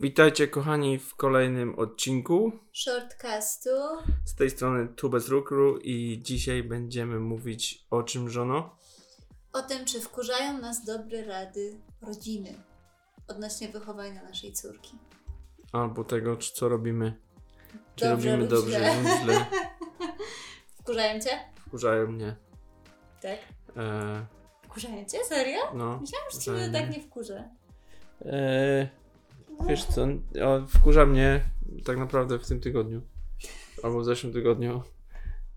Witajcie 0.00 0.48
kochani 0.48 0.98
w 0.98 1.14
kolejnym 1.14 1.78
odcinku 1.78 2.52
Shortcastu. 2.72 3.70
z 4.24 4.34
tej 4.34 4.50
strony 4.50 4.88
Tu 4.88 5.10
bez 5.10 5.28
rukru 5.28 5.78
i 5.78 6.20
dzisiaj 6.22 6.62
będziemy 6.62 7.20
mówić 7.20 7.86
o 7.90 8.02
czym 8.02 8.30
żono? 8.30 8.76
O 9.52 9.62
tym, 9.62 9.84
czy 9.84 10.00
wkurzają 10.00 10.58
nas 10.58 10.84
dobre 10.84 11.24
rady 11.24 11.80
rodziny 12.02 12.54
odnośnie 13.28 13.68
wychowania 13.68 14.22
naszej 14.22 14.52
córki. 14.52 14.98
Albo 15.72 16.04
tego, 16.04 16.36
czy 16.36 16.52
co 16.52 16.68
robimy. 16.68 17.14
Czy 17.96 18.04
Dobrze 18.04 18.30
robimy 18.30 18.36
lub 18.36 18.50
dobrze 18.60 18.78
źle. 18.78 19.02
lub 19.02 19.10
źle. 19.22 19.46
Wkurzają 20.80 21.20
cię? 21.20 21.30
Wkurzają 21.66 22.06
mnie. 22.12 22.36
Tak. 23.22 23.38
E, 23.76 24.26
Wkurzają 24.64 25.04
cię? 25.04 25.24
Serio? 25.24 25.60
no. 25.74 25.98
Myślałam, 26.00 26.30
że 26.32 26.36
wkurzają 26.40 26.58
cię 26.64 26.70
mnie. 26.70 26.80
tak 26.80 26.90
nie 26.90 27.02
wkurza. 27.02 27.44
E, 28.24 28.88
wiesz 29.68 29.84
co, 29.84 30.06
wkurza 30.68 31.06
mnie 31.06 31.44
tak 31.84 31.98
naprawdę 31.98 32.38
w 32.38 32.46
tym 32.46 32.60
tygodniu. 32.60 33.02
Albo 33.82 34.00
w 34.00 34.04
zeszłym 34.04 34.32
tygodniu. 34.32 34.82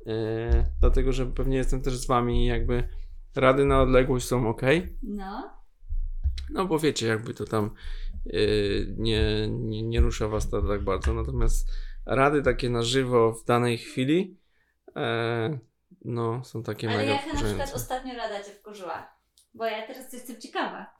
E, 0.08 0.66
dlatego, 0.80 1.14
że 1.14 1.26
pewnie 1.26 1.58
jestem 1.58 1.82
też 1.82 1.98
z 1.98 2.08
wami 2.08 2.44
i 2.44 2.48
jakby 2.48 2.88
rady 3.36 3.66
na 3.66 3.82
odległość 3.82 4.28
są 4.28 4.50
ok. 4.50 4.62
No. 5.04 5.56
No 6.50 6.66
bo 6.66 6.80
wiecie, 6.80 7.08
jakby 7.08 7.34
to 7.34 7.46
tam 7.46 7.76
yy, 8.26 8.96
nie, 8.98 9.48
nie, 9.50 9.84
nie 9.84 10.02
rusza 10.02 10.28
was 10.28 10.50
to 10.50 10.62
tak 10.62 10.84
bardzo. 10.84 11.14
Natomiast 11.14 11.72
rady 12.06 12.42
takie 12.42 12.70
na 12.70 12.84
żywo 12.84 13.34
w 13.34 13.46
danej 13.46 13.78
chwili 13.78 14.38
e, 14.96 15.60
no 16.06 16.44
są 16.44 16.64
takie 16.64 16.90
Ale 16.90 16.98
mega 16.98 17.12
jaka 17.12 17.34
na 17.34 17.44
przykład 17.44 17.74
ostatnio 17.76 18.16
rada 18.16 18.44
cię 18.44 18.52
wkurzyła? 18.52 19.16
Bo 19.54 19.66
ja 19.66 19.88
teraz 19.88 20.14
jestem 20.14 20.42
ciekawa. 20.42 20.95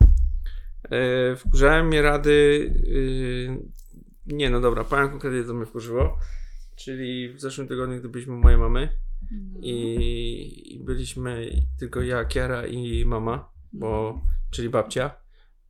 E, 0.92 1.36
wkurzałem 1.36 1.88
mnie 1.88 2.02
rady 2.02 2.32
yy, 2.88 4.36
nie 4.38 4.50
no 4.50 4.62
dobra, 4.62 4.84
powiem 4.84 5.10
konkretnie 5.10 5.44
co 5.44 5.54
mnie 5.54 5.66
wkurzyło. 5.66 6.18
Czyli 6.76 7.34
w 7.34 7.42
zeszłym 7.42 7.68
tygodniu, 7.68 8.00
gdy 8.00 8.10
byliśmy 8.10 8.34
u 8.34 8.38
mojej 8.38 8.60
mamy 8.60 8.90
No. 9.32 9.60
i, 9.62 10.74
i 10.76 10.80
byliśmy 10.84 11.50
tylko 11.80 12.02
ja, 12.02 12.26
Kiara 12.26 12.68
i 12.68 13.06
mama, 13.06 13.50
bo, 13.74 14.22
czyli 14.52 14.70
babcia, 14.70 15.16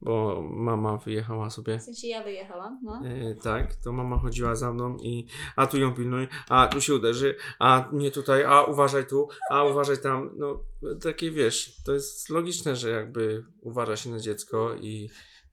bo 0.01 0.41
mama 0.41 0.97
wyjechała 0.97 1.49
sobie 1.49 1.79
W 1.79 1.83
sensie 1.83 2.07
ja 2.07 2.23
wyjechałam, 2.23 2.79
no. 2.83 3.01
E, 3.05 3.35
tak, 3.35 3.75
to 3.75 3.91
mama 3.91 4.17
chodziła 4.17 4.55
za 4.55 4.73
mną 4.73 4.97
i 4.97 5.27
a 5.55 5.67
tu 5.67 5.77
ją 5.77 5.93
pilnuj, 5.93 6.27
a 6.49 6.67
tu 6.67 6.81
się 6.81 6.95
uderzy, 6.95 7.35
a 7.59 7.89
nie 7.93 8.11
tutaj, 8.11 8.43
a 8.43 8.63
uważaj 8.63 9.07
tu, 9.07 9.27
a 9.51 9.63
uważaj 9.63 9.97
tam. 10.01 10.31
No 10.37 10.59
takie 11.03 11.31
wiesz, 11.31 11.75
to 11.85 11.93
jest 11.93 12.29
logiczne, 12.29 12.75
że 12.75 12.89
jakby 12.89 13.45
uważa 13.61 13.97
się 13.97 14.09
na 14.09 14.19
dziecko 14.19 14.75
i, 14.75 15.09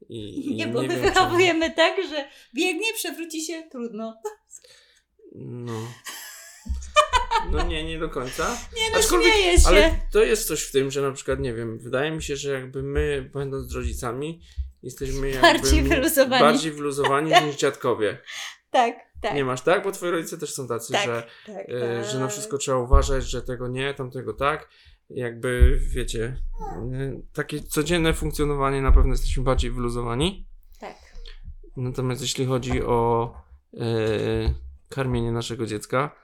i, 0.09 0.51
i 0.51 0.55
Nie, 0.57 0.67
bo 0.67 0.83
my 0.83 0.89
wiem, 0.89 1.01
wychowujemy 1.03 1.71
tak, 1.71 1.97
że 2.09 2.25
biegnie, 2.55 2.95
przewróci 2.95 3.43
się, 3.43 3.63
trudno. 3.71 4.15
No. 5.35 5.73
No 7.51 7.63
nie, 7.63 7.85
nie 7.85 7.99
do 7.99 8.09
końca. 8.09 8.57
Nie 8.77 8.91
no, 8.93 8.99
Aczkolwiek- 8.99 9.33
śmieję 9.33 9.61
się. 9.61 9.69
Ale 9.69 9.95
to 10.13 10.23
jest 10.23 10.47
coś 10.49 10.63
w 10.63 10.73
tym, 10.73 10.91
że 10.91 11.03
na 11.03 11.13
przykład, 11.13 11.41
nie 11.41 11.55
wiem, 11.55 11.79
wydaje 11.79 12.11
mi 12.11 12.23
się, 12.23 12.37
że 12.37 12.53
jakby 12.53 12.83
my, 12.83 13.31
będąc 13.35 13.73
rodzicami, 13.75 14.41
jesteśmy 14.83 15.29
jakby 15.31 15.43
Bardziej 15.43 15.83
wyluzowani. 15.83 16.43
bardziej 16.43 16.73
wyluzowani 16.73 17.33
niż 17.47 17.57
dziadkowie. 17.57 18.19
Tak, 18.71 18.95
tak. 19.23 19.35
Nie 19.35 19.45
masz 19.45 19.61
tak? 19.63 19.85
Bo 19.85 19.93
twoi 19.93 20.11
rodzice 20.11 20.39
też 20.39 20.55
są 20.55 20.69
tacy, 20.69 20.93
tak, 20.93 21.05
że 21.05 21.27
tak, 21.47 21.69
E, 21.69 22.05
że 22.05 22.19
na 22.19 22.25
tak. 22.25 22.33
wszystko 22.33 22.59
trzeba 22.59 22.79
uważać, 22.79 23.25
że 23.25 23.43
tego 23.43 23.69
nie, 23.69 23.95
tamtego 23.95 24.33
tak. 24.35 24.69
Jakby, 25.11 25.79
wiecie, 25.89 26.37
e, 26.93 27.21
takie 27.33 27.61
codzienne 27.63 28.15
funkcjonowanie 28.15 28.83
na 28.83 28.93
pewno 28.93 29.11
jesteśmy 29.13 29.43
bardziej 29.43 29.71
wyluzowani. 29.71 30.47
Tak. 30.81 30.97
Natomiast 31.77 32.23
jeśli 32.23 32.47
chodzi 32.47 32.83
o 32.83 33.35
e, 33.75 33.81
karmienie 34.89 35.33
naszego 35.33 35.67
dziecka, 35.67 36.15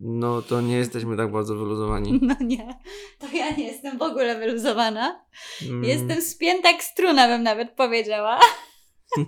no 0.00 0.42
to 0.42 0.60
nie 0.60 0.76
jesteśmy 0.76 1.16
tak 1.16 1.32
bardzo 1.32 1.54
wyluzowani. 1.54 2.20
No 2.22 2.34
nie, 2.40 2.78
to 3.18 3.26
ja 3.36 3.50
nie 3.56 3.64
jestem 3.66 3.98
w 3.98 4.02
ogóle 4.02 4.38
wyluzowana. 4.38 5.24
Mm, 5.62 5.84
Jestem 5.84 6.22
spięta 6.22 6.70
jak 6.70 6.82
struna, 6.84 7.28
bym 7.28 7.42
nawet 7.42 7.70
powiedziała. 7.70 8.40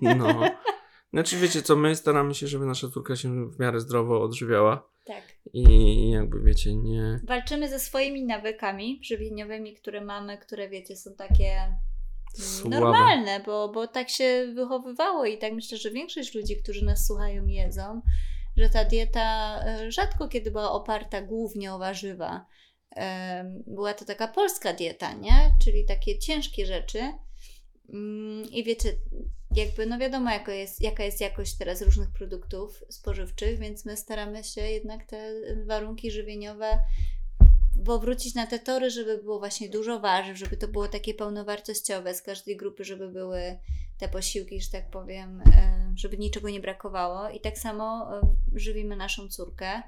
No. 0.03 0.41
Znaczy, 1.13 1.37
wiecie 1.37 1.63
co, 1.63 1.77
my 1.77 1.97
staramy 1.97 2.35
się, 2.35 2.47
żeby 2.47 2.67
nasza 2.67 2.89
córka 2.89 3.17
się 3.17 3.49
w 3.51 3.59
miarę 3.59 3.81
zdrowo 3.81 4.23
odżywiała. 4.23 4.89
Tak. 5.05 5.23
I 5.53 6.11
jakby, 6.11 6.41
wiecie, 6.43 6.75
nie... 6.75 7.21
Walczymy 7.25 7.69
ze 7.69 7.79
swoimi 7.81 8.25
nawykami 8.25 9.01
żywieniowymi, 9.05 9.75
które 9.75 10.05
mamy, 10.05 10.39
które 10.39 10.69
wiecie, 10.69 10.97
są 10.97 11.11
takie 11.15 11.77
Słabe. 12.35 12.81
normalne, 12.81 13.41
bo, 13.47 13.69
bo 13.69 13.87
tak 13.89 14.11
się 14.11 14.53
wychowywało 14.55 15.25
i 15.25 15.39
tak 15.39 15.53
myślę, 15.53 15.79
że 15.79 15.91
większość 15.91 16.35
ludzi, 16.35 16.57
którzy 16.63 16.85
nas 16.85 17.07
słuchają, 17.07 17.47
jedzą, 17.47 18.03
że 18.57 18.69
ta 18.69 18.85
dieta 18.85 19.61
e, 19.67 19.93
rzadko 19.93 20.29
kiedy 20.29 20.51
była 20.51 20.73
oparta 20.73 21.23
głównie 21.23 21.75
o 21.75 21.79
warzywa. 21.79 22.47
Była 23.67 23.95
to 23.95 24.05
taka 24.05 24.29
polska 24.29 24.73
dieta, 24.73 25.13
nie? 25.13 25.55
Czyli 25.65 25.85
takie 25.85 26.19
ciężkie 26.19 26.67
rzeczy. 26.67 27.13
Mm, 27.89 28.51
I 28.51 28.65
wiecie, 28.65 28.93
jakby 29.57 29.87
no 29.87 29.99
wiadomo, 29.99 30.31
jaka 30.31 30.53
jest, 30.53 30.81
jaka 30.81 31.05
jest 31.05 31.21
jakość 31.21 31.57
teraz 31.59 31.83
różnych 31.83 32.11
produktów 32.11 32.85
spożywczych, 32.89 33.59
więc 33.59 33.85
my 33.85 33.97
staramy 33.97 34.45
się 34.45 34.61
jednak 34.61 35.07
te 35.07 35.35
warunki 35.67 36.11
żywieniowe 36.11 36.79
powrócić 37.85 38.35
na 38.35 38.47
te 38.47 38.59
tory, 38.59 38.91
żeby 38.91 39.19
było 39.19 39.39
właśnie 39.39 39.69
dużo 39.69 40.01
warzyw, 40.01 40.39
żeby 40.39 40.57
to 40.57 40.69
było 40.69 40.89
takie 40.89 41.15
pełnowartościowe 41.15 42.15
z 42.15 42.23
każdej 42.23 42.57
grupy, 42.57 42.85
żeby 42.85 43.09
były 43.09 43.59
te 43.99 44.09
posiłki, 44.09 44.61
że 44.61 44.71
tak 44.71 44.91
powiem, 44.91 45.41
e, 45.41 45.93
żeby 45.97 46.19
niczego 46.19 46.49
nie 46.51 46.61
brakowało. 46.61 47.29
I 47.31 47.41
tak 47.41 47.59
samo 47.59 48.17
e, 48.19 48.21
żywimy 48.55 48.97
naszą 48.97 49.29
córkę. 49.29 49.83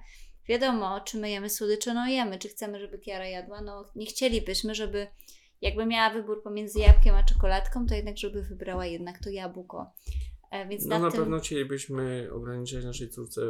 Wiadomo, 0.49 1.01
czy 1.01 1.19
my 1.19 1.31
jemy 1.31 1.51
słodycze, 1.51 1.95
no 1.95 2.07
jemy. 2.07 2.39
Czy 2.39 2.49
chcemy, 2.49 2.81
żeby 2.81 2.99
Kiara 2.99 3.27
jadła? 3.27 3.61
No 3.61 3.85
nie 3.97 4.07
chcielibyśmy, 4.07 4.75
żeby 4.75 5.07
jakby 5.61 5.87
miała 5.87 6.11
wybór 6.11 6.43
pomiędzy 6.43 6.79
jabłkiem 6.79 7.15
a 7.15 7.23
czekoladką, 7.23 7.87
to 7.87 7.95
jednak, 7.95 8.19
żeby 8.19 8.43
wybrała 8.43 8.87
jednak 8.87 9.19
to 9.19 9.31
jabłko. 9.31 9.91
E, 10.51 10.69
Więc 10.69 10.85
No 10.87 10.99
na 10.99 11.11
tym... 11.11 11.21
pewno 11.21 11.39
chcielibyśmy 11.39 12.29
ograniczać 12.33 12.85
naszej 12.85 13.11
córce 13.11 13.41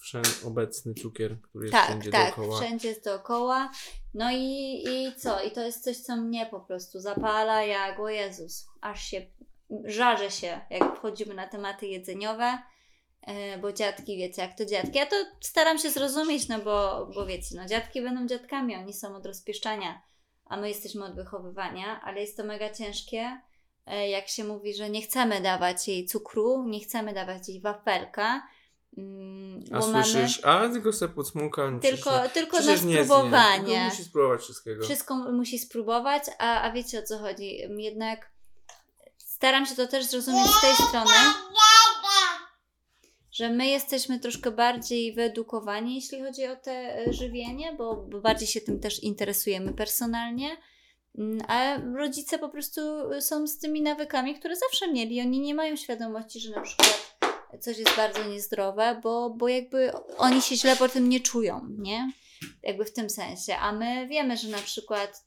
wszędzie 0.00 0.30
obecny 0.44 0.94
cukier, 0.94 1.40
który 1.40 1.64
jest 1.64 1.72
Tak, 1.72 1.86
wszędzie 1.88 2.10
tak, 2.10 2.36
dookoła. 2.36 2.60
wszędzie 2.60 2.88
jest 2.88 3.04
dookoła. 3.04 3.70
No 4.14 4.30
i, 4.32 4.84
i 4.88 5.14
co? 5.16 5.42
I 5.42 5.50
to 5.50 5.62
jest 5.62 5.84
coś, 5.84 5.96
co 5.96 6.16
mnie 6.16 6.46
po 6.50 6.60
prostu 6.60 7.00
zapala 7.00 7.62
jak, 7.62 8.00
o 8.00 8.08
Jezus, 8.08 8.66
aż 8.80 9.02
się, 9.04 9.26
żarzę 9.84 10.30
się, 10.30 10.60
jak 10.70 10.96
wchodzimy 10.96 11.34
na 11.34 11.46
tematy 11.48 11.86
jedzeniowe, 11.86 12.58
e, 13.22 13.58
bo 13.58 13.72
dziadki, 13.72 14.16
wiecie, 14.16 14.42
jak 14.42 14.58
to 14.58 14.64
dziadki. 14.64 14.98
Ja 14.98 15.06
to 15.06 15.16
staram 15.40 15.78
się 15.78 15.90
zrozumieć, 15.90 16.48
no 16.48 16.58
bo, 16.58 17.06
bo 17.14 17.26
wiecie, 17.26 17.56
no 17.56 17.66
dziadki 17.66 18.02
będą 18.02 18.26
dziadkami, 18.26 18.76
oni 18.76 18.92
są 18.94 19.16
od 19.16 19.26
rozpieszczania, 19.26 20.02
a 20.44 20.56
my 20.56 20.68
jesteśmy 20.68 21.04
od 21.04 21.14
wychowywania, 21.14 22.00
ale 22.04 22.20
jest 22.20 22.36
to 22.36 22.44
mega 22.44 22.70
ciężkie, 22.70 23.40
e, 23.86 24.08
jak 24.08 24.28
się 24.28 24.44
mówi, 24.44 24.74
że 24.74 24.90
nie 24.90 25.02
chcemy 25.02 25.40
dawać 25.40 25.88
jej 25.88 26.06
cukru, 26.06 26.64
nie 26.68 26.80
chcemy 26.80 27.14
dawać 27.14 27.48
jej 27.48 27.60
wafelka, 27.60 28.48
mm, 28.98 29.60
A 29.72 29.78
bo 29.78 29.86
mamy... 29.86 30.04
słyszysz, 30.04 30.44
a 30.44 30.68
tylko 30.68 30.92
se 30.92 31.08
podsmuka. 31.08 31.70
no 31.70 31.80
Tylko, 31.80 32.10
przecież- 32.10 32.32
tylko 32.32 32.56
na 32.56 32.62
przecież 32.62 32.82
nie 32.82 33.04
spróbowanie. 33.04 33.78
No, 33.78 33.84
musi 33.84 34.04
spróbować 34.04 34.40
wszystkiego. 34.40 34.84
Wszystko 34.84 35.14
musi 35.14 35.58
spróbować, 35.58 36.22
a, 36.38 36.60
a 36.62 36.72
wiecie 36.72 36.98
o 36.98 37.02
co 37.02 37.18
chodzi. 37.18 37.58
Jednak 37.78 38.35
staram 39.36 39.66
się 39.66 39.74
to 39.74 39.86
też 39.86 40.04
zrozumieć 40.06 40.46
z 40.46 40.60
tej 40.60 40.74
strony, 40.88 41.14
że 43.32 43.50
my 43.50 43.66
jesteśmy 43.66 44.20
troszkę 44.20 44.50
bardziej 44.50 45.14
wyedukowani, 45.14 45.94
jeśli 45.94 46.22
chodzi 46.22 46.46
o 46.46 46.56
te 46.56 46.98
e, 46.98 47.12
żywienie, 47.12 47.72
bo, 47.72 47.96
bardziej 47.96 48.48
się 48.48 48.60
tym 48.60 48.80
też 48.80 49.02
interesujemy 49.02 49.72
personalnie. 49.72 50.56
Mm, 51.18 51.38
A 51.48 51.78
rodzice 51.96 52.38
po 52.38 52.48
prostu 52.48 52.80
są 53.20 53.46
z 53.46 53.58
tymi 53.58 53.82
nawykami, 53.82 54.34
które 54.34 54.56
zawsze 54.56 54.92
mieli. 54.92 55.20
Oni 55.20 55.40
nie 55.40 55.54
mają 55.54 55.76
świadomości, 55.76 56.40
że 56.40 56.50
na 56.50 56.60
przykład 56.60 57.16
coś 57.60 57.78
jest 57.78 57.96
bardzo 57.96 58.24
niezdrowe, 58.24 59.00
bo, 59.02 59.30
bo 59.30 59.48
jakby 59.48 59.92
oni 60.18 60.42
się 60.42 60.56
źle 60.56 60.76
po 60.76 60.88
tym 60.88 61.08
nie 61.08 61.20
czują, 61.20 61.68
nie? 61.78 62.12
Jakby 62.62 62.84
w 62.84 62.92
tym 62.92 63.10
sensie. 63.10 63.56
A 63.56 63.72
my 63.72 64.06
wiemy, 64.08 64.36
że 64.36 64.48
na 64.48 64.58
przykład 64.58 65.24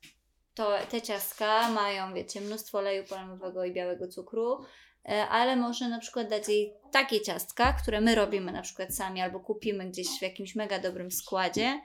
to, 0.53 0.77
te 0.91 1.01
ciastka 1.01 1.69
mają, 1.69 2.13
wiecie, 2.13 2.41
mnóstwo 2.41 2.77
oleju 2.77 3.03
palmowego 3.03 3.65
i 3.65 3.73
białego 3.73 4.07
cukru, 4.07 4.65
e, 5.09 5.27
ale 5.27 5.55
można 5.55 5.89
na 5.89 5.99
przykład 5.99 6.29
dać 6.29 6.49
jej 6.49 6.73
takie 6.91 7.21
ciastka, 7.21 7.73
które 7.73 8.01
my 8.01 8.15
robimy 8.15 8.51
na 8.51 8.61
przykład 8.61 8.95
sami 8.95 9.21
albo 9.21 9.39
kupimy 9.39 9.89
gdzieś 9.89 10.07
w 10.07 10.21
jakimś 10.21 10.55
mega 10.55 10.79
dobrym 10.79 11.11
składzie 11.11 11.81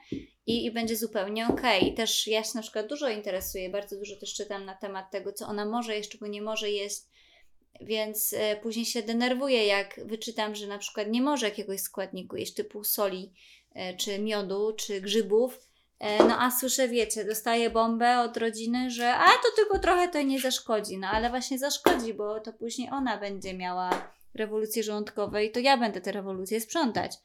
i, 0.47 0.65
i 0.65 0.71
będzie 0.71 0.97
zupełnie 0.97 1.49
okej. 1.49 1.89
I 1.89 1.95
też 1.95 2.27
ja 2.27 2.45
się 2.45 2.51
na 2.55 2.63
przykład 2.63 2.87
dużo 2.87 3.09
interesuję, 3.09 3.71
bardzo 3.71 3.97
dużo 3.97 4.17
też 4.17 4.35
czytam 4.35 4.65
na 4.65 4.75
temat 4.75 5.11
tego, 5.11 5.33
co 5.33 5.47
ona 5.47 5.65
może 5.65 5.97
jeść, 5.97 6.11
czego 6.11 6.27
nie 6.27 6.43
może 6.43 6.71
jeść, 6.71 7.01
więc 7.81 8.33
e, 8.33 8.57
później 8.57 8.87
się 8.87 9.03
denerwuję, 9.03 9.67
jak 9.67 10.01
wyczytam, 10.05 10.55
że 10.55 10.67
na 10.67 10.79
przykład 10.79 11.09
nie 11.09 11.23
może 11.23 11.47
jakiegoś 11.47 11.81
składniku 11.81 12.37
jeść 12.37 12.55
typu 12.55 12.85
soli, 12.85 13.33
e, 13.75 13.97
czy 13.97 14.19
miodu, 14.19 14.73
czy 14.73 15.01
grzybów, 15.01 15.69
No 16.01 16.41
a 16.43 16.51
słyszę, 16.51 16.89
wiecie, 16.89 17.25
dostaję 17.25 17.71
bombę 17.71 18.21
od 18.21 18.37
rodziny, 18.37 18.91
że 18.91 19.15
a 19.15 19.27
to 19.29 19.49
tylko 19.57 19.79
trochę 19.79 20.09
to 20.09 20.23
nie 20.23 20.41
zaszkodzi. 20.41 20.99
No 20.99 21.09
ale 21.09 21.31
właśnie 21.31 21.59
zaszkodzi, 21.59 22.15
bo 22.15 22.41
to 22.41 22.53
później 22.53 22.89
ona 22.93 23.19
będzie 23.19 23.55
miała 23.55 24.13
rewolucje 24.35 24.83
żołądkowe 24.83 25.45
i 25.45 25.51
to 25.51 25.61
ja 25.61 25.77
będę 25.77 26.01
te 26.01 26.13
rewolucje 26.13 26.61
sprzątać. 26.61 27.17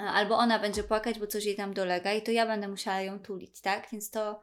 Albo 0.00 0.36
ona 0.38 0.58
będzie 0.58 0.82
płakać, 0.84 1.18
bo 1.18 1.26
coś 1.26 1.44
jej 1.44 1.56
tam 1.56 1.74
dolega 1.74 2.12
i 2.12 2.22
to 2.22 2.30
ja 2.30 2.46
będę 2.46 2.68
musiała 2.68 3.00
ją 3.00 3.18
tulić, 3.18 3.60
tak? 3.60 3.88
Więc 3.92 4.10
to, 4.10 4.42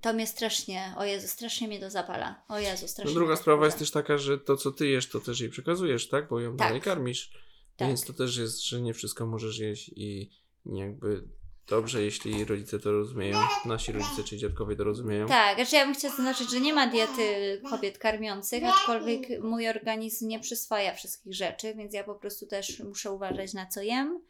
to 0.00 0.12
mnie 0.12 0.26
strasznie, 0.26 0.94
o 0.96 1.04
Jezu, 1.04 1.28
strasznie 1.28 1.68
mnie 1.68 1.80
to 1.80 1.90
zapala. 1.90 2.42
O 2.48 2.58
Jezu, 2.58 2.88
strasznie. 2.88 3.14
No 3.14 3.20
druga 3.20 3.36
sprawa 3.36 3.64
jest 3.64 3.78
też 3.78 3.90
taka, 3.90 4.18
że 4.18 4.38
to 4.38 4.56
co 4.56 4.72
ty 4.72 4.88
jesz, 4.88 5.08
to 5.08 5.20
też 5.20 5.40
jej 5.40 5.50
przekazujesz, 5.50 6.08
tak? 6.08 6.28
Bo 6.28 6.40
ją 6.40 6.56
Tak. 6.56 6.68
dalej 6.68 6.80
karmisz. 6.80 7.32
Tak. 7.76 7.88
Więc 7.88 8.04
to 8.04 8.12
też 8.12 8.36
jest, 8.36 8.64
że 8.64 8.80
nie 8.80 8.94
wszystko 8.94 9.26
możesz 9.26 9.58
jeść 9.58 9.90
i 9.96 10.30
jakby 10.64 11.22
dobrze, 11.68 12.02
jeśli 12.02 12.44
rodzice 12.44 12.78
to 12.78 12.92
rozumieją, 12.92 13.38
nasi 13.64 13.92
rodzice 13.92 14.24
czy 14.24 14.36
dziadkowie 14.36 14.76
to 14.76 14.84
rozumieją. 14.84 15.26
Tak, 15.26 15.56
znaczy 15.56 15.76
ja 15.76 15.84
bym 15.84 15.94
chciała 15.94 16.14
zaznaczyć, 16.16 16.50
że 16.50 16.60
nie 16.60 16.74
ma 16.74 16.86
diety 16.86 17.22
kobiet 17.70 17.98
karmiących, 17.98 18.64
aczkolwiek 18.64 19.42
mój 19.42 19.68
organizm 19.68 20.28
nie 20.28 20.40
przyswaja 20.40 20.94
wszystkich 20.94 21.34
rzeczy, 21.34 21.74
więc 21.74 21.94
ja 21.94 22.04
po 22.04 22.14
prostu 22.14 22.46
też 22.46 22.80
muszę 22.80 23.12
uważać 23.12 23.54
na 23.54 23.66
co 23.66 23.82
jem, 23.82 24.20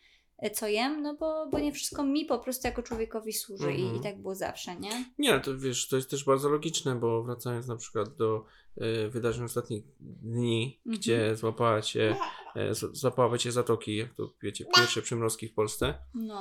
co 0.52 0.68
jem, 0.68 1.02
no 1.02 1.14
bo, 1.14 1.46
bo 1.52 1.58
nie 1.58 1.72
wszystko 1.72 2.04
mi 2.04 2.24
po 2.24 2.38
prostu 2.38 2.66
jako 2.68 2.82
człowiekowi 2.82 3.32
służy 3.32 3.72
i, 3.72 3.80
Mhm. 3.82 4.00
i 4.00 4.02
tak 4.02 4.22
było 4.22 4.34
zawsze, 4.34 4.76
nie? 4.76 5.04
Nie, 5.18 5.40
to 5.40 5.58
wiesz, 5.58 5.88
to 5.88 5.96
jest 5.96 6.10
też 6.10 6.24
bardzo 6.24 6.48
logiczne, 6.48 6.94
bo 6.94 7.22
wracając 7.22 7.66
na 7.66 7.76
przykład 7.76 8.16
do 8.16 8.44
e, 8.76 9.08
wydarzeń 9.08 9.44
ostatnich 9.44 9.84
dni, 10.00 10.80
Mhm. 10.86 10.98
gdzie 11.00 11.36
złapała 11.36 11.82
cię, 11.82 12.16
e, 12.56 12.74
z- 12.74 12.96
złapały 12.98 13.38
cię 13.38 13.52
zatoki, 13.52 13.96
jak 13.96 14.14
to 14.14 14.32
wiecie, 14.42 14.64
pierwsze 14.76 15.02
przymrozki 15.02 15.48
w 15.48 15.54
Polsce 15.54 15.94
No, 16.14 16.40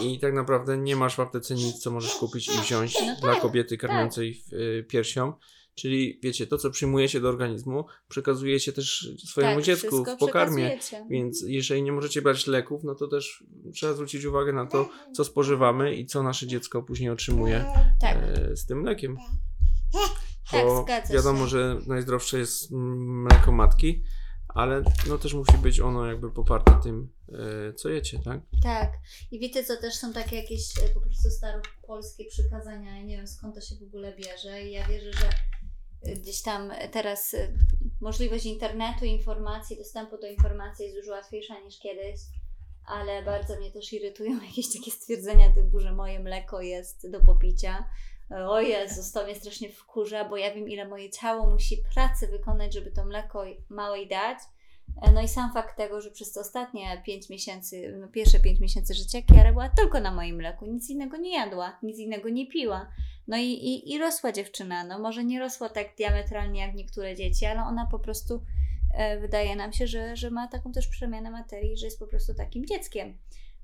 i 0.00 0.18
tak 0.20 0.34
naprawdę 0.34 0.78
nie 0.78 0.96
masz 0.96 1.16
w 1.16 1.20
aptece 1.20 1.54
nic, 1.54 1.78
co 1.78 1.90
możesz 1.90 2.14
kupić 2.14 2.48
i 2.48 2.58
wziąć 2.60 2.94
No 3.06 3.16
dla 3.20 3.32
tak, 3.32 3.42
kobiety 3.42 3.78
karmiącej 3.78 4.42
e, 4.78 4.82
piersią. 4.82 5.32
Czyli 5.74 6.20
wiecie, 6.22 6.46
to 6.46 6.58
co 6.58 6.70
przyjmujecie 6.70 7.20
do 7.20 7.28
organizmu, 7.28 7.84
przekazujecie 8.08 8.72
też 8.72 9.08
swojemu 9.24 9.54
tak, 9.56 9.64
dziecku 9.64 10.04
w 10.04 10.16
pokarmie. 10.18 10.78
Więc 11.10 11.44
jeżeli 11.46 11.82
nie 11.82 11.92
możecie 11.92 12.22
brać 12.22 12.46
leków, 12.46 12.84
no 12.84 12.94
to 12.94 13.08
też 13.08 13.44
trzeba 13.74 13.92
zwrócić 13.94 14.24
uwagę 14.24 14.52
na 14.52 14.66
to, 14.66 14.88
co 15.14 15.24
spożywamy 15.24 15.94
i 15.94 16.06
co 16.06 16.22
nasze 16.22 16.46
dziecko 16.46 16.82
później 16.82 17.10
otrzymuje 17.10 17.64
Tak, 18.00 18.16
e, 18.16 18.56
z 18.56 18.66
tym 18.66 18.80
mlekiem. 18.80 19.16
Tak, 20.50 20.64
Bo 20.64 20.82
zgadza 20.82 21.14
wiadomo, 21.14 21.38
się. 21.44 21.48
że 21.48 21.78
najzdrowsze 21.86 22.38
jest 22.38 22.70
mleko 22.70 23.52
matki, 23.52 24.02
ale 24.56 24.82
no 25.08 25.18
też 25.18 25.34
musi 25.34 25.58
być 25.58 25.80
ono 25.80 26.06
jakby 26.06 26.30
poparte 26.30 26.80
tym, 26.82 27.12
e, 27.68 27.72
co 27.72 27.88
jecie, 27.88 28.18
tak? 28.18 28.40
tak. 28.62 28.92
I 29.30 29.40
wiecie 29.40 29.64
co, 29.64 29.76
też 29.76 29.94
są 29.94 30.12
takie 30.12 30.36
jakieś 30.36 30.78
e, 30.78 30.88
po 30.94 31.00
prostu 31.00 31.30
staropolskie 31.30 32.24
przykazania, 32.24 32.96
ja 32.96 33.04
nie 33.04 33.16
wiem 33.16 33.26
skąd 33.26 33.54
to 33.54 33.60
się 33.60 33.74
w 33.76 33.82
ogóle 33.82 34.16
bierze 34.16 34.62
i 34.62 34.72
ja 34.72 34.88
wierzę, 34.88 35.12
że 35.12 35.28
e, 36.02 36.14
gdzieś 36.14 36.42
tam 36.42 36.72
teraz 36.92 37.36
możliwość 38.00 38.46
internetu, 38.46 39.04
informacji, 39.04 39.76
dostępu 39.76 40.18
do 40.18 40.26
informacji 40.26 40.84
jest 40.84 40.96
dużo 40.98 41.12
łatwiejsza 41.12 41.60
niż 41.60 41.78
kiedyś, 41.78 42.20
ale 42.86 43.22
bardzo 43.22 43.56
mnie 43.56 43.72
też 43.72 43.92
irytują 43.92 44.42
jakieś 44.48 44.72
takie 44.72 44.90
stwierdzenia 44.90 45.54
typu, 45.54 45.80
że 45.80 45.92
moje 45.92 46.20
mleko 46.20 46.60
jest 46.60 47.10
do 47.10 47.20
popicia. 47.20 47.88
O 48.30 48.60
Jezus, 48.60 49.12
to 49.12 49.24
mnie 49.24 49.34
strasznie 49.34 49.68
wkurza, 49.68 50.24
bo 50.24 50.36
ja 50.36 50.54
wiem 50.54 50.68
ile 50.68 50.88
moje 50.88 51.10
ciało 51.10 51.50
musi 51.50 51.76
pracy 51.94 52.26
wykonać, 52.26 52.74
żeby 52.74 52.90
to 52.90 53.04
mleko 53.04 53.44
małej 53.68 54.08
dać. 54.08 54.38
E, 55.02 55.12
No 55.12 55.22
i 55.22 55.28
sam 55.28 55.52
fakt 55.52 55.76
tego, 55.76 56.00
że 56.00 56.10
przez 56.10 56.32
te 56.32 56.40
ostatnie 56.40 57.02
5 57.04 57.28
miesięcy, 57.30 57.96
no 58.00 58.08
pierwsze 58.08 58.40
5 58.40 58.60
miesięcy 58.60 58.94
życia 58.94 59.22
Kiara 59.22 59.52
była 59.52 59.68
tylko 59.68 60.00
na 60.00 60.10
moim 60.10 60.36
mleku, 60.36 60.66
nic 60.66 60.90
innego 60.90 61.16
nie 61.16 61.34
jadła, 61.34 61.78
nic 61.82 61.98
innego 61.98 62.28
nie 62.28 62.46
piła. 62.46 62.90
No 63.28 63.36
i, 63.36 63.44
i, 63.44 63.92
i 63.92 63.98
rosła 63.98 64.32
dziewczyna, 64.32 64.84
no 64.84 64.98
może 64.98 65.24
nie 65.24 65.40
rosła 65.40 65.68
tak 65.68 65.96
diametralnie 65.96 66.60
jak 66.60 66.74
niektóre 66.74 67.14
dzieci, 67.16 67.46
ale 67.46 67.62
ona 67.62 67.86
po 67.90 67.98
prostu 67.98 68.42
e, 68.94 69.20
wydaje 69.20 69.56
nam 69.56 69.72
się, 69.72 69.86
że, 69.86 70.16
że 70.16 70.30
ma 70.30 70.48
taką 70.48 70.72
też 70.72 70.88
przemianę 70.88 71.30
materii, 71.30 71.76
że 71.76 71.86
jest 71.86 71.98
po 71.98 72.06
prostu 72.06 72.34
takim 72.34 72.66
dzieckiem, 72.66 73.18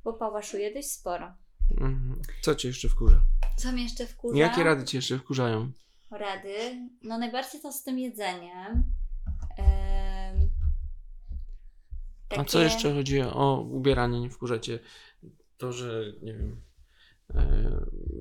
bo 0.04 0.12
pałaszuje 0.12 0.74
dość 0.74 0.90
sporo. 0.90 1.32
Mhm. 1.80 2.22
Co 2.40 2.54
cię 2.54 2.68
jeszcze 2.68 2.88
wkurza? 2.88 3.20
Co 3.56 3.72
mnie 3.72 3.82
jeszcze 3.82 4.06
wkurza? 4.06 4.38
Jakie 4.38 4.64
rady 4.64 4.84
cię 4.84 4.98
jeszcze 4.98 5.18
wkurzają? 5.18 5.72
Rady? 6.10 6.88
No 7.02 7.18
najbardziej 7.18 7.60
to 7.60 7.72
z 7.72 7.82
tym 7.82 7.98
jedzeniem. 7.98 8.84
Em, 9.58 10.50
A 12.30 12.44
co 12.44 12.58
takie- 12.58 12.58
jeszcze 12.64 12.94
chodzi 12.94 13.22
o 13.22 13.60
ubieranie? 13.60 14.20
Nie 14.20 14.30
wkurzacie 14.30 14.78
to, 15.58 15.72
że 15.72 16.02
nie 16.22 16.32
wiem. 16.34 16.60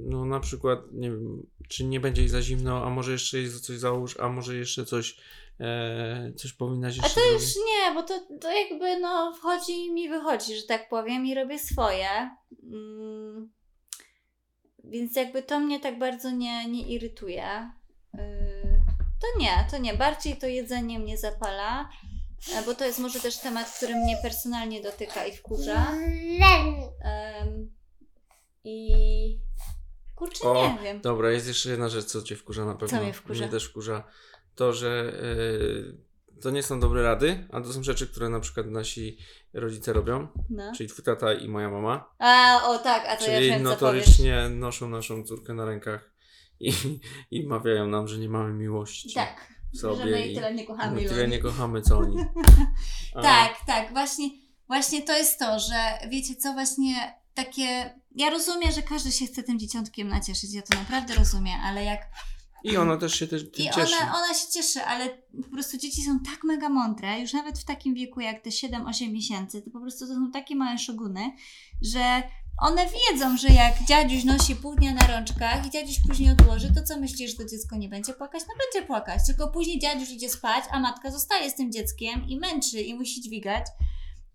No 0.06 0.26
na 0.26 0.40
przykład, 0.40 0.80
nie 0.92 1.12
wiem, 1.12 1.48
czy 1.70 1.86
nie 1.86 2.00
będzie 2.00 2.22
jej 2.22 2.30
za 2.30 2.42
zimno, 2.42 2.86
a 2.86 2.90
może 2.90 3.12
jeszcze 3.12 3.38
jej 3.38 3.50
coś 3.62 3.78
załóż, 3.78 4.20
a 4.20 4.30
może 4.30 4.56
jeszcze 4.56 4.86
coś, 4.86 5.18
e, 5.60 6.34
coś 6.36 6.54
powinnaś 6.54 7.00
A 7.00 7.04
jeszcze 7.04 7.22
to 7.22 7.32
już 7.34 7.42
zrobić. 7.42 7.58
nie, 7.68 7.94
bo 7.94 8.04
to, 8.04 8.20
to 8.42 8.52
jakby 8.52 9.00
no 9.00 9.34
wchodzi 9.34 9.86
i 9.86 9.94
mi 9.94 10.10
wychodzi, 10.10 10.56
że 10.56 10.64
tak 10.64 10.90
powiem, 10.90 11.26
i 11.26 11.36
robię 11.36 11.60
swoje. 11.60 12.30
Mm, 12.64 13.52
więc 14.84 15.16
jakby 15.16 15.44
to 15.44 15.60
mnie 15.60 15.80
tak 15.80 16.00
bardzo 16.00 16.32
nie, 16.32 16.70
nie 16.70 16.88
irytuje. 16.88 17.72
Yy, 18.14 18.22
to 19.22 19.40
nie, 19.40 19.68
to 19.72 19.78
nie. 19.78 19.94
Bardziej 19.94 20.38
to 20.38 20.48
jedzenie 20.48 21.00
mnie 21.00 21.18
zapala, 21.18 21.90
e, 22.56 22.66
bo 22.66 22.76
to 22.76 22.86
jest 22.86 23.00
może 23.00 23.20
też 23.20 23.38
temat, 23.38 23.74
który 23.78 23.96
mnie 23.96 24.18
personalnie 24.22 24.82
dotyka 24.82 25.26
i 25.26 25.32
wkurza. 25.32 25.92
Em, 27.04 27.72
I 28.64 29.40
kurczę, 30.16 30.44
O, 30.50 30.74
nie 30.78 30.84
wiem. 30.84 31.02
Dobra, 31.02 31.32
jest 31.32 31.48
jeszcze 31.48 31.70
jedna 31.70 31.90
rzecz, 31.90 32.06
co 32.06 32.22
cię 32.22 32.36
wkurza 32.36 32.66
na 32.66 32.76
pewno. 32.76 33.04
mnie 33.04 33.14
wkurza? 33.14 33.48
też 33.48 33.66
wkurza 33.66 34.04
to, 34.56 34.74
że 34.74 35.14
e, 36.38 36.42
to 36.42 36.50
nie 36.52 36.64
są 36.64 36.80
dobre 36.80 37.04
rady, 37.04 37.48
a 37.52 37.62
to 37.62 37.74
są 37.74 37.84
rzeczy, 37.84 38.08
które 38.08 38.30
na 38.30 38.40
przykład 38.40 38.68
nasi 38.68 39.18
rodzice 39.54 39.94
robią, 39.94 40.28
No. 40.50 40.72
czyli 40.78 40.90
twój 40.90 41.06
tata 41.06 41.34
i 41.34 41.48
moja 41.48 41.70
mama. 41.70 42.14
A, 42.20 42.62
o 42.68 42.78
tak, 42.78 43.06
a 43.08 43.18
to 43.18 43.32
ja 43.32 43.38
czyli 43.38 43.50
wiem, 43.50 43.60
co 43.60 43.64
powiesz. 43.64 43.82
notorycznie 43.82 44.50
noszą 44.50 44.90
naszą 44.90 45.24
córkę 45.24 45.54
na 45.54 45.66
rękach 45.66 46.12
i, 46.60 46.74
i 47.32 47.48
mawiają 47.48 47.88
nam, 47.88 48.08
że 48.08 48.18
nie 48.18 48.30
mamy 48.30 48.54
miłości 48.54 49.14
Tak, 49.14 49.48
w 49.74 49.76
że 49.76 49.82
sobie 49.82 50.06
my 50.06 50.28
i 50.28 50.36
tyle 50.36 50.54
nie 50.54 50.66
kochamy. 50.68 51.02
my 51.02 51.10
tyle 51.10 51.28
nie 51.28 51.40
kochamy, 51.40 51.82
co 51.82 51.98
oni. 51.98 52.16
Tak, 53.14 53.54
tak, 53.68 53.94
właśnie, 53.94 54.30
właśnie 54.68 55.02
to 55.02 55.18
jest 55.18 55.40
to, 55.40 55.60
że 55.60 56.08
wiecie 56.10 56.36
co, 56.36 56.54
właśnie 56.54 57.21
takie, 57.34 58.00
ja 58.16 58.30
rozumiem, 58.30 58.72
że 58.72 58.82
każdy 58.82 59.12
się 59.12 59.26
chce 59.26 59.44
tym 59.44 59.60
dzieciątkiem 59.60 60.08
nacieszyć, 60.08 60.54
ja 60.54 60.62
to 60.62 60.76
naprawdę 60.76 61.16
rozumiem, 61.16 61.60
ale 61.64 61.84
jak, 61.84 62.10
I 62.64 62.78
ona 62.78 62.98
też 62.98 63.20
się 63.20 63.28
też 63.28 63.44
i 63.44 63.52
cieszy. 63.52 63.80
ona, 63.82 64.18
ona 64.18 64.34
się 64.34 64.48
cieszy, 64.54 64.84
ale 64.84 65.10
po 65.44 65.50
prostu 65.52 65.78
dzieci 65.78 66.04
są 66.04 66.20
tak 66.20 66.44
mega 66.44 66.70
mądre, 66.70 67.20
już 67.20 67.34
nawet 67.34 67.60
w 67.60 67.66
takim 67.66 67.94
wieku 67.94 68.20
jak 68.20 68.42
te 68.42 68.50
7-8 68.50 69.12
miesięcy, 69.12 69.62
to 69.62 69.72
po 69.72 69.80
prostu 69.80 70.08
to 70.08 70.14
są 70.14 70.32
takie 70.32 70.56
małe 70.56 70.78
szoguny, 70.78 71.32
że 71.82 72.24
one 72.62 72.86
wiedzą, 72.86 73.38
że 73.38 73.48
jak 73.48 73.84
dziadziuś 73.84 74.24
nosi 74.24 74.56
pół 74.56 74.76
dnia 74.76 74.94
na 74.94 75.08
rączkach 75.08 75.66
i 75.68 75.70
dziadziuś 75.70 75.96
później 76.08 76.32
odłoży, 76.32 76.74
to 76.76 76.84
co 76.84 77.00
myślisz, 77.00 77.32
że 77.32 77.38
to 77.38 77.46
dziecko 77.46 77.76
nie 77.76 77.90
będzie 77.90 78.14
płakać? 78.14 78.42
No 78.48 78.54
będzie 78.66 78.88
płakać, 78.88 79.22
tylko 79.28 79.48
później 79.48 79.80
dziadziuś 79.80 80.10
idzie 80.10 80.30
spać, 80.30 80.64
a 80.72 80.80
matka 80.80 81.12
zostaje 81.12 81.52
z 81.52 81.56
tym 81.56 81.72
dzieckiem 81.72 82.28
i 82.28 82.40
męczy 82.40 82.82
i 82.82 82.94
musi 82.94 83.22
dźwigać. 83.22 83.66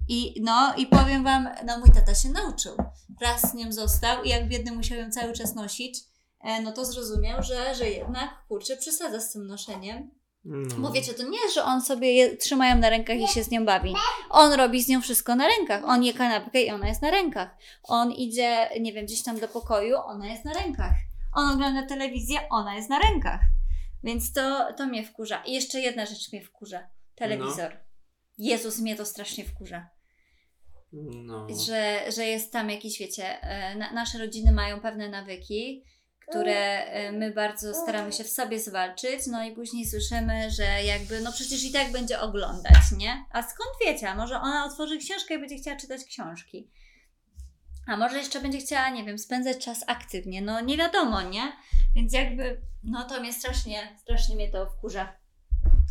I 0.09 0.43
no, 0.43 0.75
i 0.77 0.87
powiem 0.87 1.25
wam, 1.25 1.49
no 1.67 1.79
mój 1.79 1.91
tata 1.95 2.15
się 2.15 2.29
nauczył. 2.29 2.77
Raz 3.21 3.51
z 3.51 3.55
nim 3.55 3.73
został 3.73 4.23
i 4.23 4.29
jak 4.29 4.49
biedny 4.49 4.73
musiał 4.73 4.99
ją 4.99 5.11
cały 5.11 5.33
czas 5.33 5.55
nosić, 5.55 5.99
e, 6.41 6.63
no 6.63 6.73
to 6.73 6.85
zrozumiał, 6.85 7.43
że, 7.43 7.75
że 7.75 7.91
jednak, 7.91 8.31
kurczę, 8.49 8.77
przesadza 8.77 9.21
z 9.21 9.33
tym 9.33 9.47
noszeniem. 9.47 10.11
No. 10.45 10.77
Bo 10.77 10.91
wiecie, 10.91 11.15
to 11.15 11.23
nie, 11.23 11.39
że 11.55 11.65
on 11.65 11.83
sobie 11.83 12.13
je 12.13 12.37
trzymają 12.37 12.79
na 12.79 12.91
rękach 12.91 13.17
i 13.17 13.29
się 13.29 13.45
z 13.45 13.51
nią 13.51 13.65
bawi. 13.65 13.95
On 14.31 14.53
robi 14.53 14.83
z 14.83 14.89
nią 14.89 15.01
wszystko 15.01 15.37
na 15.37 15.47
rękach. 15.49 15.85
On 15.85 16.05
je 16.05 16.15
kanapkę 16.15 16.63
i 16.63 16.71
ona 16.71 16.89
jest 16.89 17.03
na 17.03 17.11
rękach. 17.11 17.57
On 17.83 18.13
idzie, 18.13 18.69
nie 18.81 18.93
wiem, 18.93 19.07
gdzieś 19.07 19.23
tam 19.23 19.41
do 19.41 19.49
pokoju, 19.49 19.97
ona 19.97 20.27
jest 20.27 20.45
na 20.45 20.53
rękach. 20.53 20.95
On 21.35 21.55
ogląda 21.55 21.87
telewizję, 21.87 22.41
ona 22.51 22.75
jest 22.75 22.91
na 22.91 22.99
rękach. 22.99 23.41
Więc 24.05 24.33
to, 24.33 24.73
to 24.77 24.87
mnie 24.87 25.05
wkurza. 25.05 25.43
I 25.47 25.53
jeszcze 25.53 25.81
jedna 25.81 26.07
rzecz 26.07 26.33
mnie 26.33 26.43
wkurza. 26.43 26.89
Telewizor. 27.15 27.77
Jezus, 28.39 28.79
mnie 28.79 28.97
to 28.97 29.07
strasznie 29.07 29.45
wkurza. 29.45 29.96
No. 30.93 31.47
Że, 31.67 32.13
że 32.13 32.27
jest 32.27 32.53
tam 32.53 32.71
jakiś, 32.71 32.99
wiecie, 32.99 33.43
e, 33.43 33.77
na, 33.77 33.93
nasze 33.93 34.19
rodziny 34.19 34.53
mają 34.53 34.81
pewne 34.81 35.09
nawyki, 35.09 35.85
które 36.29 36.85
e, 36.85 37.13
my 37.13 37.31
bardzo 37.31 37.75
staramy 37.75 38.13
się 38.13 38.25
w 38.25 38.31
sobie 38.31 38.61
zwalczyć, 38.61 39.27
no 39.27 39.45
i 39.45 39.53
później 39.55 39.87
słyszymy, 39.87 40.51
że 40.51 40.83
jakby, 40.83 41.21
no 41.21 41.33
przecież 41.33 41.65
i 41.65 41.73
tak 41.73 41.93
będzie 41.93 42.21
oglądać, 42.21 42.83
nie? 42.97 43.25
A 43.31 43.43
skąd 43.43 43.71
wiecie? 43.87 44.15
Może 44.15 44.41
ona 44.41 44.65
otworzy 44.65 44.99
książkę 44.99 45.35
i 45.35 45.39
będzie 45.39 45.57
chciała 45.57 45.77
czytać 45.77 46.05
książki? 46.05 46.71
A 47.87 47.97
może 47.97 48.19
jeszcze 48.19 48.41
będzie 48.41 48.59
chciała, 48.59 48.91
nie 48.91 49.05
wiem, 49.05 49.19
spędzać 49.19 49.65
czas 49.65 49.85
aktywnie? 49.87 50.43
No 50.43 50.61
nie 50.61 50.77
wiadomo, 50.77 51.23
nie? 51.23 51.53
Więc 51.95 52.13
jakby, 52.13 52.61
no 52.85 53.05
to 53.05 53.21
mnie 53.21 53.33
strasznie, 53.33 53.97
strasznie 54.01 54.35
mnie 54.37 54.51
to 54.51 54.67
wkurza. 54.67 55.17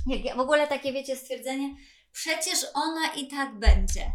Jak 0.08 0.26
ja, 0.26 0.36
w 0.36 0.40
ogóle 0.40 0.68
takie, 0.68 0.94
wiecie, 0.94 1.16
stwierdzenie, 1.16 1.76
przecież 2.12 2.66
ona 2.74 3.14
i 3.14 3.28
tak 3.28 3.60
będzie 3.60 4.12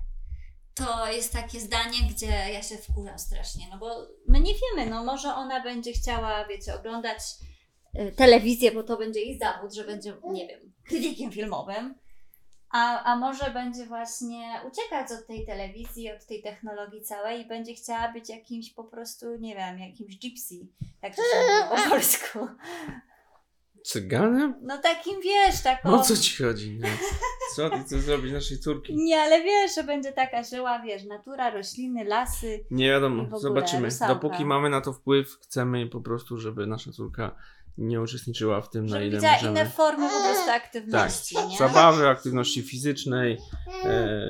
to 0.85 1.13
jest 1.13 1.33
takie 1.33 1.61
zdanie, 1.61 1.99
gdzie 2.11 2.27
ja 2.27 2.63
się 2.63 2.77
wkurzam 2.77 3.19
strasznie, 3.19 3.67
no 3.71 3.79
bo 3.79 4.07
my 4.29 4.41
nie 4.41 4.53
wiemy, 4.55 4.91
no 4.91 5.05
może 5.05 5.35
ona 5.35 5.63
będzie 5.63 5.93
chciała, 5.93 6.45
wiecie, 6.47 6.75
oglądać 6.75 7.19
y, 7.99 8.13
telewizję, 8.13 8.73
bo 8.73 8.83
to 8.83 8.97
będzie 8.97 9.21
jej 9.21 9.39
zawód, 9.39 9.75
że 9.75 9.85
będzie, 9.85 10.17
nie 10.25 10.47
wiem, 10.49 10.73
krytykiem 10.85 11.33
filmowym, 11.33 11.95
A, 12.71 13.03
a 13.05 13.17
może 13.17 13.51
będzie 13.51 13.87
właśnie 13.87 14.61
uciekać 14.73 15.13
od 15.21 15.27
tej 15.27 15.47
telewizji, 15.47 16.13
od 16.13 16.27
tej 16.27 16.43
technologii 16.43 17.03
całej 17.03 17.41
i 17.41 17.49
będzie 17.49 17.75
chciała 17.75 18.13
być 18.13 18.29
jakimś 18.29 18.71
po 18.71 18.85
prostu, 18.85 19.37
nie 19.37 19.55
wiem, 19.57 19.79
jakimś 19.79 20.19
gypsy, 20.19 20.55
jak 21.03 21.17
to 21.17 21.23
się 21.23 21.39
mówi 21.41 21.83
po 21.83 21.91
polsku. 21.91 22.39
Cyganem? 23.85 24.55
No 24.63 24.79
takim, 24.79 25.21
wiesz, 25.21 25.61
taką... 25.63 25.95
O 25.95 26.03
co 26.03 26.17
ci 26.17 26.43
chodzi? 26.43 26.71
Nie? 26.71 26.99
Co 27.57 27.71
ty 27.71 27.78
chcesz 27.78 28.00
zrobić 28.00 28.33
naszej 28.33 28.59
córki? 28.59 28.97
Nie, 28.97 29.21
ale 29.21 29.42
wiesz, 29.42 29.75
że 29.75 29.85
będzie 29.85 30.12
taka 30.12 30.42
żyła, 30.42 30.78
wiesz, 30.83 31.04
natura, 31.04 31.50
rośliny, 31.50 32.04
lasy. 32.04 32.64
Nie 32.71 32.88
wiadomo, 32.88 33.38
zobaczymy. 33.38 33.85
rusałka. 33.85 34.14
Dopóki 34.14 34.45
mamy 34.45 34.71
na 34.71 34.80
to 34.80 34.92
wpływ, 34.92 35.38
chcemy 35.42 35.87
po 35.87 36.00
prostu, 36.00 36.37
żeby 36.38 36.66
nasza 36.66 36.92
córka 36.92 37.37
nie 37.78 38.00
uczestniczyła 38.00 38.61
w 38.61 38.71
tym, 38.71 38.87
na 38.87 38.90
Żeby 38.90 39.07
ile 39.07 39.16
widziała 39.16 39.35
możemy. 39.35 39.50
inne 39.50 39.71
formy 39.71 40.09
po 40.09 40.21
prostu 40.21 40.50
aktywności, 40.50 41.37
nie? 41.49 41.57
Zabawy, 41.59 42.09
aktywności 42.09 42.62
fizycznej. 42.62 43.38
E, 43.85 44.21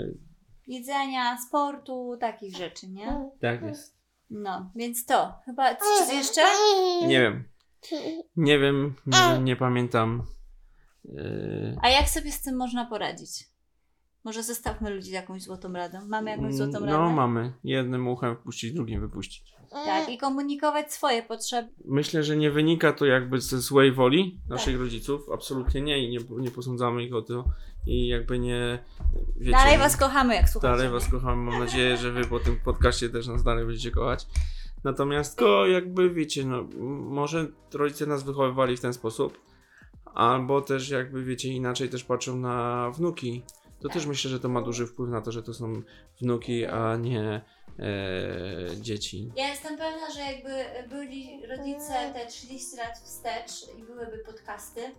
Jedzenia, 0.67 1.39
sportu, 1.49 2.17
takich 2.21 2.57
rzeczy, 2.57 2.89
nie? 2.89 3.31
tak 3.41 3.63
jest. 3.63 3.97
No, 4.31 4.71
więc 4.77 5.07
to. 5.07 5.35
Chyba 5.45 5.75
coś 5.75 6.15
jeszcze? 6.15 6.41
Nie 7.07 7.21
wiem. 7.21 7.45
Nie 8.37 8.59
wiem, 8.59 8.95
nie, 9.07 9.39
nie 9.43 9.57
pamiętam. 9.57 10.23
E, 11.09 11.79
A 11.83 11.89
jak 11.89 12.09
sobie 12.09 12.33
z 12.33 12.43
tym 12.43 12.57
można 12.57 12.87
poradzić? 12.87 13.51
Może 14.25 14.43
zostawmy 14.43 14.91
ludzi 14.91 15.11
jakąś 15.11 15.43
złotą 15.43 15.73
radą. 15.73 15.99
Mamy 16.07 16.31
jakąś 16.31 16.55
złotą 16.55 16.73
radę? 16.73 16.93
no, 16.93 17.11
mamy. 17.11 17.53
Jednym 17.65 18.09
uchem 18.09 18.37
wpuścić, 18.37 18.73
drugim 18.73 19.01
wypuścić. 19.01 19.55
Tak, 19.71 20.09
i 20.09 20.19
komunikować 20.19 20.93
swoje 20.93 21.23
potrzeby. 21.23 21.69
Myślę, 21.85 22.23
że 22.23 22.37
nie 22.37 22.51
wynika 22.51 22.93
to 22.93 23.07
jakby 23.07 23.41
ze 23.41 23.61
złej 23.61 23.93
woli 23.93 24.39
Tak. 24.43 24.51
naszych 24.51 24.81
rodziców. 24.81 25.23
Absolutnie 25.35 25.81
nie 25.81 26.05
i 26.05 26.11
nie, 26.11 26.19
nie 26.37 26.51
posądzamy 26.51 27.05
ich 27.05 27.15
o 27.15 27.23
to. 27.23 27.45
I 27.87 28.09
jakby 28.09 28.39
nie. 28.39 28.79
Wiecie, 29.37 29.53
Dalej 29.53 29.79
was 29.79 29.97
kochamy, 29.97 30.35
jak 30.35 30.49
słuchacie. 30.49 30.73
Dalej 30.77 30.93
was 30.93 31.09
kochamy. 31.11 31.51
Mam 31.51 31.61
nadzieję, 31.61 31.97
że 31.97 32.13
wy 32.13 32.25
po 32.25 32.41
tym 32.41 32.61
podcaście 32.65 33.09
też 33.09 33.27
nas 33.27 33.43
dalej 33.43 33.67
będziecie 33.67 33.91
kochać. 33.91 34.27
Natomiast 34.85 35.39
to 35.39 35.67
jakby 35.67 36.11
wiecie, 36.11 36.45
no, 36.45 36.63
może 37.11 37.47
rodzice 37.75 38.07
nas 38.07 38.23
wychowywali 38.23 38.77
w 38.77 38.81
ten 38.81 38.93
sposób, 38.93 39.39
albo 40.15 40.61
też 40.61 40.91
jakby 40.91 41.25
wiecie, 41.25 41.49
inaczej 41.49 41.89
też 41.89 42.05
patrzą 42.05 42.37
na 42.37 42.91
wnuki. 42.91 43.43
To 43.81 43.89
też 43.89 44.07
myślę, 44.07 44.31
że 44.31 44.41
to 44.41 44.49
ma 44.49 44.63
duży 44.63 44.87
wpływ 44.87 45.11
na 45.11 45.21
to, 45.21 45.33
że 45.33 45.43
to 45.43 45.55
są 45.55 45.83
wnuki, 46.21 46.67
a 46.67 46.97
nie 46.97 47.21
e, 47.79 48.77
dzieci. 48.81 49.33
Ja 49.37 49.49
jestem 49.49 49.79
pewna, 49.79 50.11
że 50.15 50.21
jakby 50.21 50.89
byli 50.89 51.47
rodzice 51.47 51.93
te 52.15 52.27
30 52.27 52.77
lat 52.77 52.99
wstecz 52.99 53.79
i 53.79 53.83
byłyby 53.83 54.19
podcasty 54.19 54.81
e, 54.81 54.93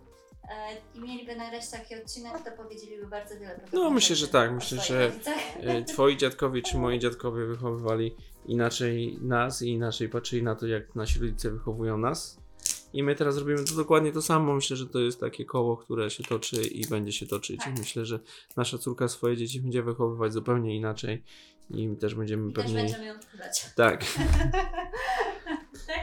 i 0.94 1.00
mieliby 1.00 1.36
nagrać 1.36 1.70
taki 1.70 1.94
odcinek, 1.94 2.32
to 2.44 2.50
powiedzieliby 2.62 3.06
bardzo 3.06 3.34
wiele 3.34 3.60
No, 3.72 3.90
myślę, 3.90 4.16
że 4.16 4.28
tak. 4.28 4.52
Myślę, 4.52 4.78
że-. 4.78 5.12
E, 5.60 5.82
Twoi 5.82 6.16
dziadkowie 6.16 6.62
czy 6.62 6.78
moi 6.78 6.98
dziadkowie 6.98 7.44
wychowywali 7.44 8.16
inaczej 8.46 9.18
nas 9.20 9.62
i 9.62 9.68
inaczej 9.68 10.08
patrzyli 10.08 10.42
na 10.42 10.54
to, 10.54 10.66
jak 10.66 10.94
nasi 10.94 11.20
rodzice 11.20 11.50
wychowują 11.50 11.98
nas. 11.98 12.41
I 12.92 13.02
my 13.02 13.14
teraz 13.14 13.38
robimy 13.38 13.64
to 13.64 13.74
dokładnie 13.74 14.12
to 14.12 14.22
samo. 14.22 14.54
Myślę, 14.54 14.76
że 14.76 14.86
to 14.86 14.98
jest 14.98 15.20
takie 15.20 15.44
koło, 15.44 15.76
które 15.76 16.10
się 16.10 16.24
toczy 16.24 16.62
i 16.62 16.86
będzie 16.86 17.12
się 17.12 17.26
toczyć. 17.26 17.60
Tak. 17.60 17.76
I 17.76 17.80
myślę, 17.80 18.04
że 18.04 18.20
nasza 18.56 18.78
córka 18.78 19.08
swoje 19.08 19.36
dzieci 19.36 19.60
będzie 19.60 19.82
wychowywać 19.82 20.32
zupełnie 20.32 20.76
inaczej 20.76 21.22
i 21.70 21.96
też 22.00 22.14
będziemy 22.14 22.50
I 22.50 22.52
też 22.52 22.64
pewnie. 22.64 22.80
będziemy 22.80 23.06
ją 23.06 23.14
wkurzać. 23.20 23.66
Tak. 23.76 24.04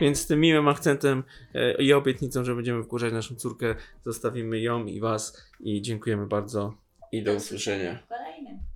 Więc 0.01 0.19
z 0.19 0.27
tym 0.27 0.39
miłym 0.39 0.67
akcentem 0.67 1.23
e, 1.53 1.83
i 1.83 1.93
obietnicą, 1.93 2.43
że 2.43 2.55
będziemy 2.55 2.83
wkurzać 2.83 3.13
naszą 3.13 3.35
córkę, 3.35 3.75
zostawimy 4.05 4.59
ją 4.59 4.85
i 4.85 4.99
Was 4.99 5.45
i 5.59 5.81
dziękujemy 5.81 6.27
bardzo 6.27 6.73
i 7.11 7.23
do 7.23 7.33
usłyszenia. 7.33 7.99
W 8.05 8.68